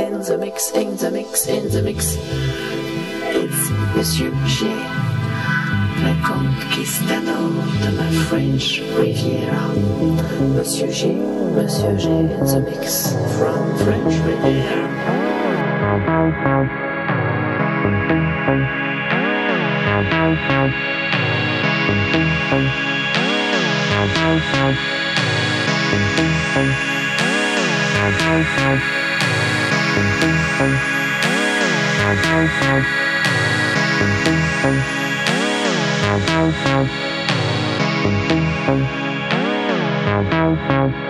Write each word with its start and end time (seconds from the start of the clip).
in 0.00 0.20
the 0.22 0.38
mix, 0.38 0.70
in 0.72 0.96
the 0.96 1.10
mix, 1.10 1.46
in 1.46 1.68
the 1.70 1.82
mix. 1.82 2.16
It's 3.36 3.70
Monsieur 3.94 4.32
G, 4.46 4.66
la 6.02 6.14
conquistador 6.24 7.50
de 7.82 7.90
la 7.92 8.08
French 8.28 8.80
Riviera. 8.96 9.74
Monsieur 10.56 10.90
G, 10.90 11.12
Monsieur 11.54 11.96
G 11.96 12.08
in 12.08 12.28
the 12.46 12.60
mix 12.60 13.12
from 13.36 13.76
French 13.78 14.14
Riviera. 14.24 14.90
Thank 40.70 41.09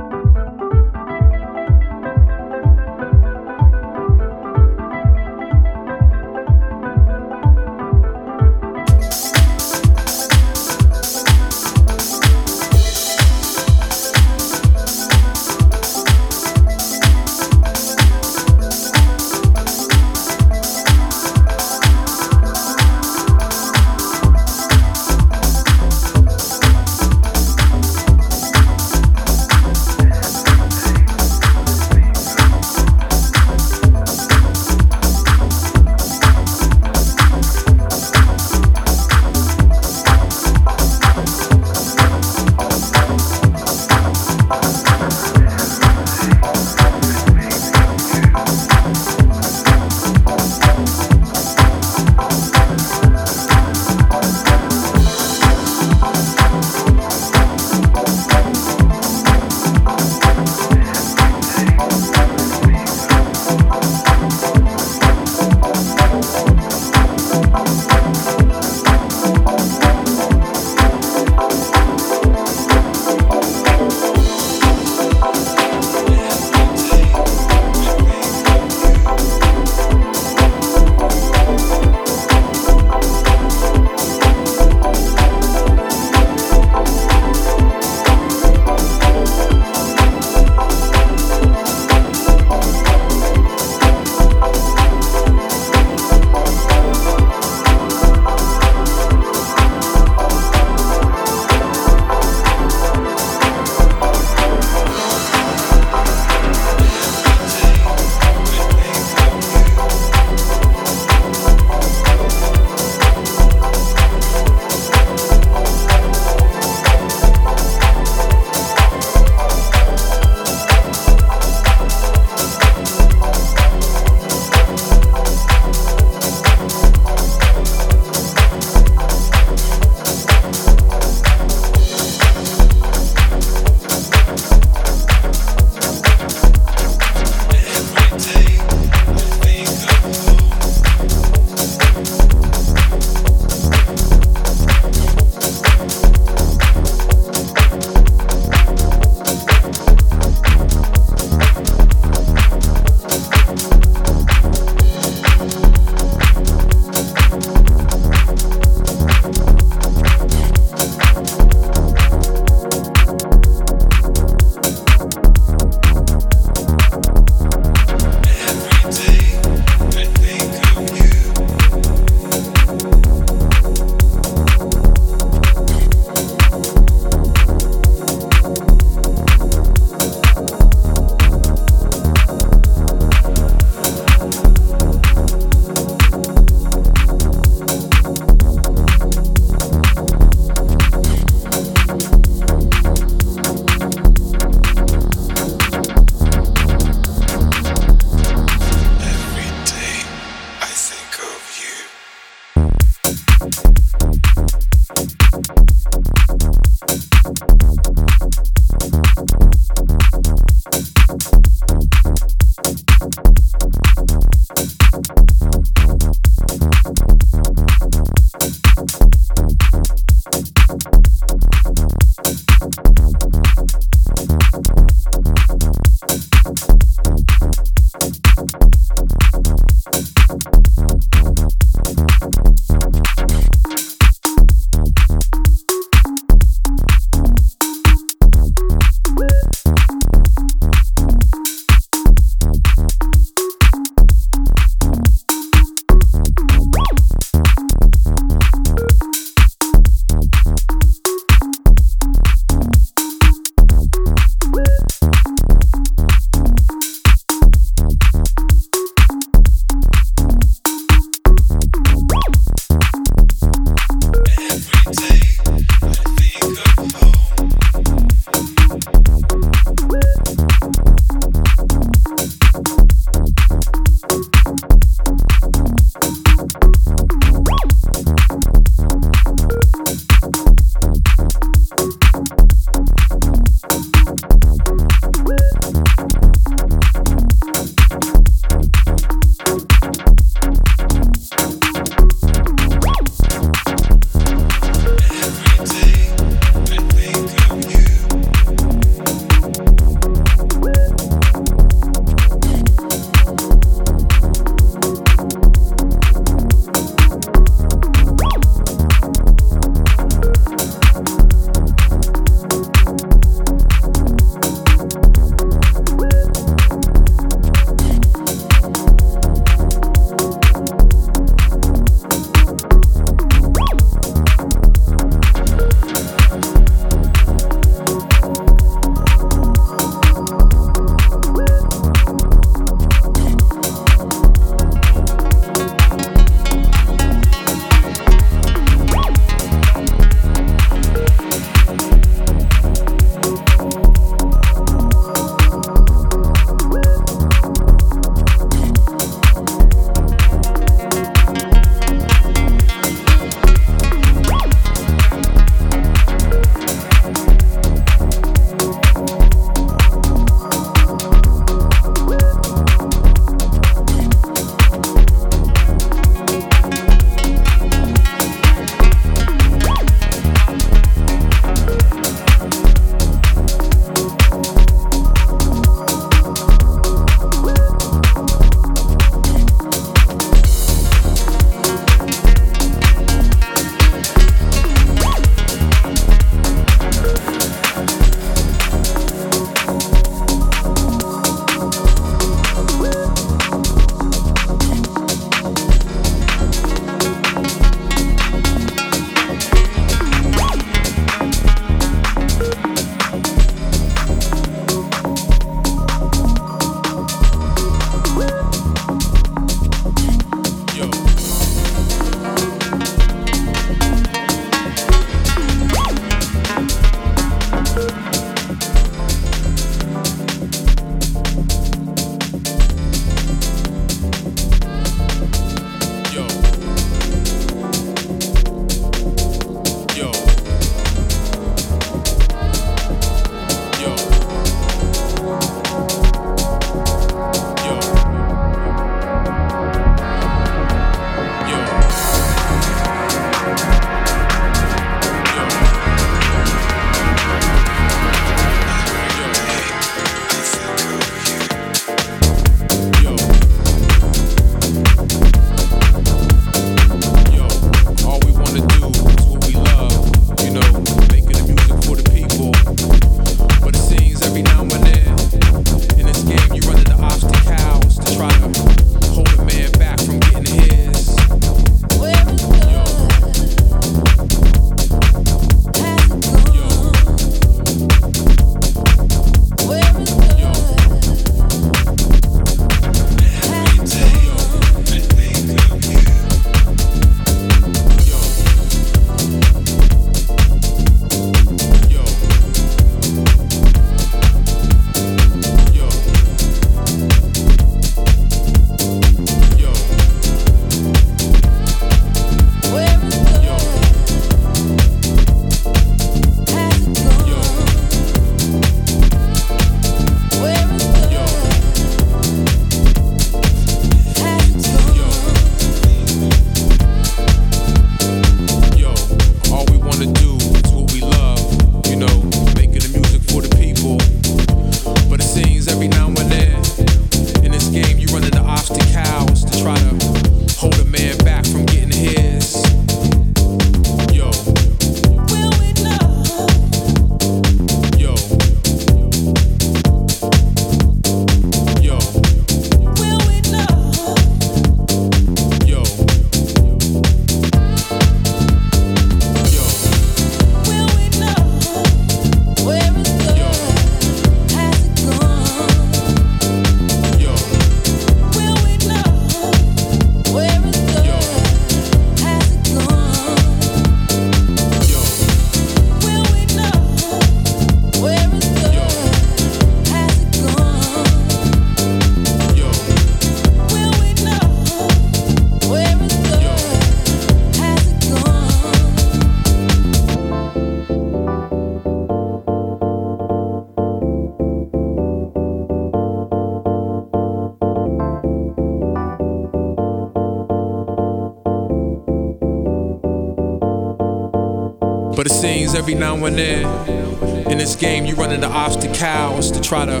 But 595.18 595.26
it 595.26 595.30
seems 595.30 595.74
every 595.74 595.96
now 595.96 596.14
and 596.26 596.38
then 596.38 597.50
in 597.50 597.58
this 597.58 597.74
game 597.74 598.06
you 598.06 598.14
run 598.14 598.30
into 598.30 598.46
obstacles 598.46 599.50
to 599.50 599.60
try 599.60 599.84
to 599.84 600.00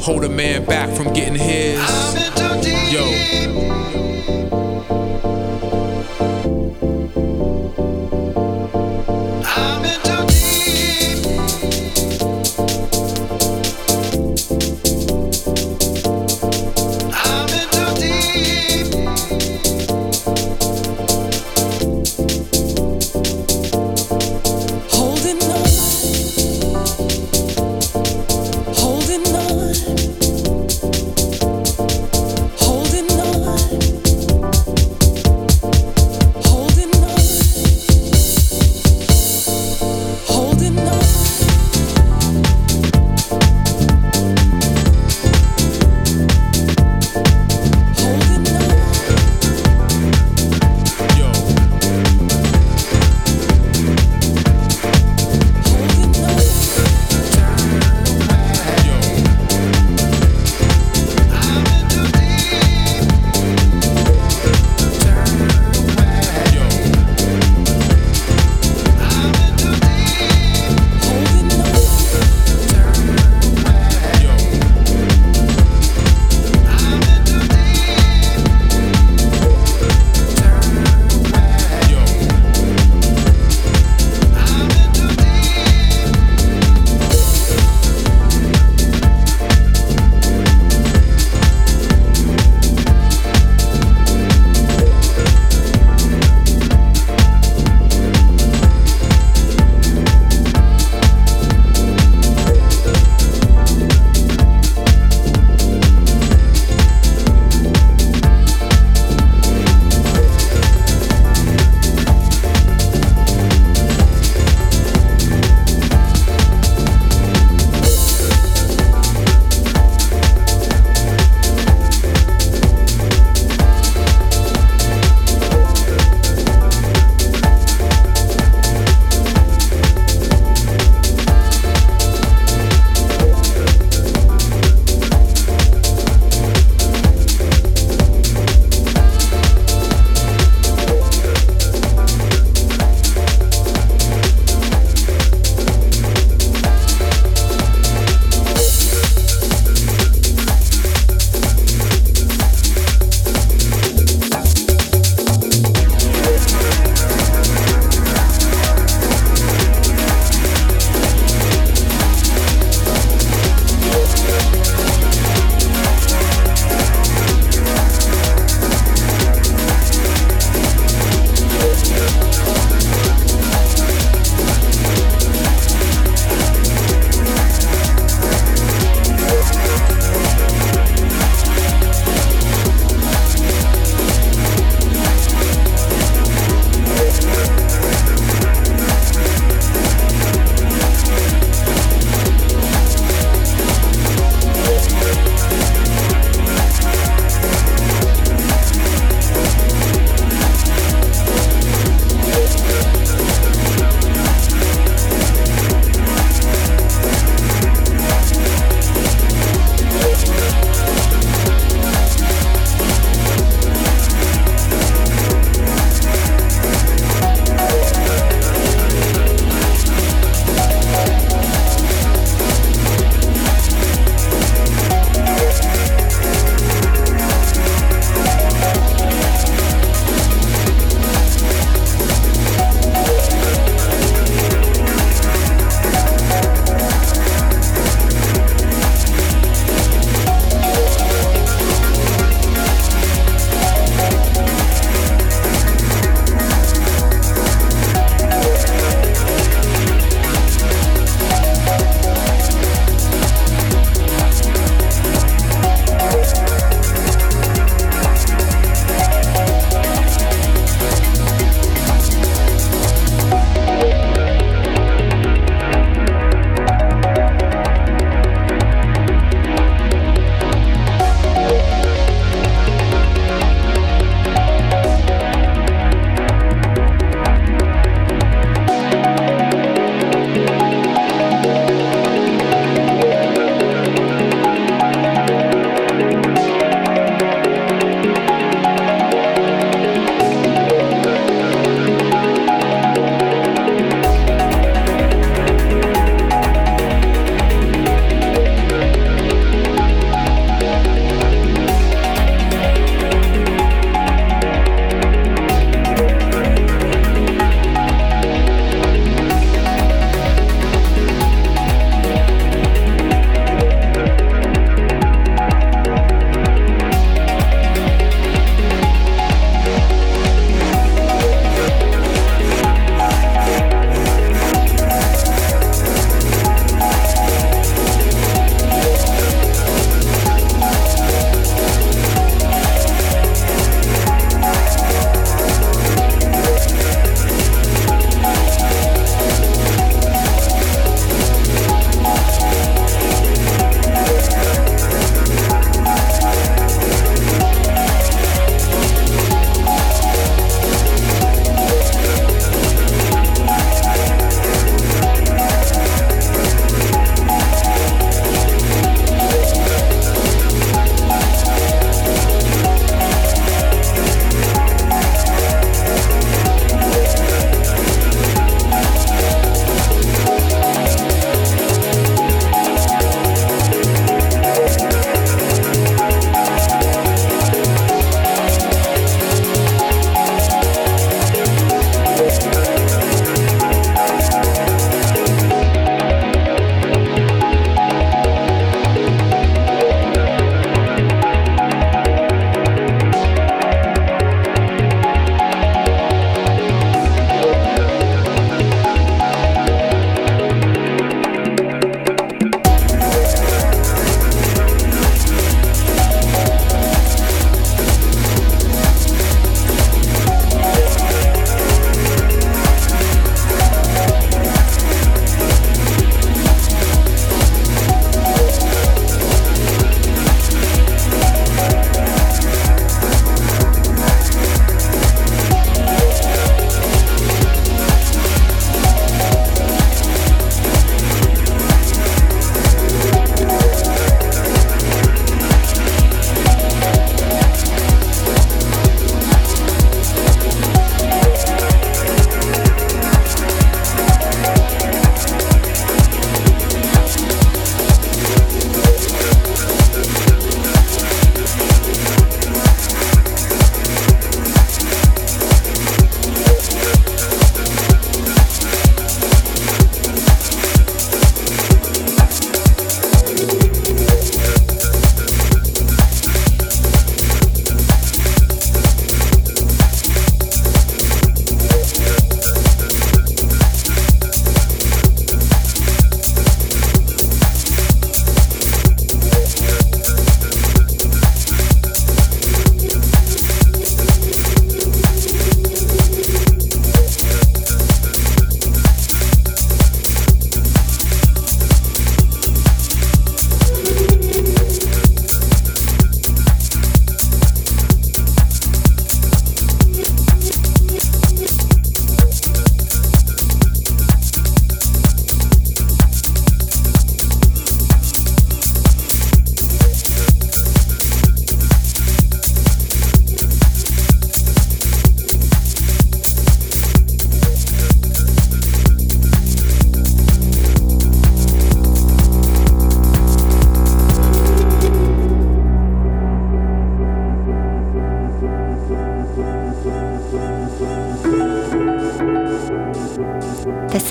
hold 0.00 0.24
a 0.24 0.30
man 0.30 0.64
back 0.64 0.88
from 0.96 1.12
getting 1.12 1.34
his. 1.34 1.78
Yo. 2.90 3.95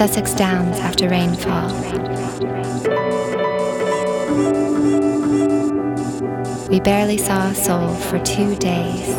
Sussex 0.05 0.35
Downs 0.35 0.77
after 0.77 1.09
rainfall. 1.09 1.73
We 6.69 6.79
barely 6.79 7.17
saw 7.17 7.47
a 7.47 7.55
soul 7.55 7.95
for 7.95 8.19
two 8.19 8.55
days. 8.57 9.14